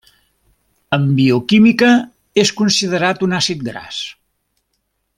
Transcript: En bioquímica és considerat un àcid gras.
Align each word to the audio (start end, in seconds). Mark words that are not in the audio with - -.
En 0.97 1.03
bioquímica 1.19 1.91
és 2.45 2.53
considerat 2.63 3.23
un 3.29 3.39
àcid 3.41 3.63
gras. 3.71 4.01